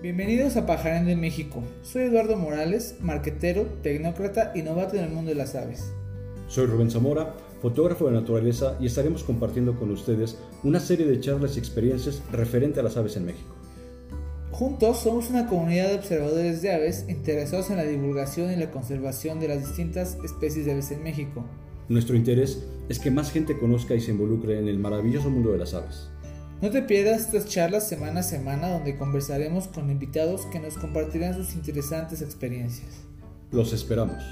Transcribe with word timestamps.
Bienvenidos 0.00 0.56
a 0.56 0.64
Pajarando 0.64 1.10
en 1.10 1.20
México. 1.20 1.60
Soy 1.82 2.02
Eduardo 2.02 2.36
Morales, 2.36 2.94
marquetero, 3.00 3.66
tecnócrata 3.82 4.52
y 4.54 4.62
novato 4.62 4.94
en 4.94 5.02
el 5.02 5.10
mundo 5.10 5.30
de 5.30 5.34
las 5.34 5.56
aves. 5.56 5.92
Soy 6.46 6.66
Rubén 6.66 6.88
Zamora, 6.88 7.34
fotógrafo 7.60 8.06
de 8.06 8.12
naturaleza 8.12 8.76
y 8.78 8.86
estaremos 8.86 9.24
compartiendo 9.24 9.76
con 9.76 9.90
ustedes 9.90 10.38
una 10.62 10.78
serie 10.78 11.04
de 11.04 11.18
charlas 11.18 11.56
y 11.56 11.58
experiencias 11.58 12.22
referente 12.30 12.78
a 12.78 12.84
las 12.84 12.96
aves 12.96 13.16
en 13.16 13.26
México. 13.26 13.56
Juntos 14.52 15.00
somos 15.00 15.30
una 15.30 15.48
comunidad 15.48 15.88
de 15.88 15.96
observadores 15.96 16.62
de 16.62 16.72
aves 16.72 17.04
interesados 17.08 17.68
en 17.70 17.78
la 17.78 17.84
divulgación 17.84 18.52
y 18.52 18.56
la 18.56 18.70
conservación 18.70 19.40
de 19.40 19.48
las 19.48 19.66
distintas 19.66 20.16
especies 20.22 20.64
de 20.64 20.72
aves 20.74 20.92
en 20.92 21.02
México. 21.02 21.44
Nuestro 21.88 22.14
interés 22.14 22.64
es 22.88 23.00
que 23.00 23.10
más 23.10 23.32
gente 23.32 23.58
conozca 23.58 23.96
y 23.96 24.00
se 24.00 24.12
involucre 24.12 24.60
en 24.60 24.68
el 24.68 24.78
maravilloso 24.78 25.28
mundo 25.28 25.50
de 25.50 25.58
las 25.58 25.74
aves. 25.74 26.08
No 26.60 26.70
te 26.70 26.82
pierdas 26.82 27.20
estas 27.20 27.46
charlas 27.46 27.88
semana 27.88 28.20
a 28.20 28.24
semana 28.24 28.68
donde 28.68 28.98
conversaremos 28.98 29.68
con 29.68 29.90
invitados 29.90 30.44
que 30.46 30.58
nos 30.58 30.76
compartirán 30.76 31.34
sus 31.34 31.54
interesantes 31.54 32.20
experiencias. 32.20 33.04
Los 33.52 33.72
esperamos. 33.72 34.24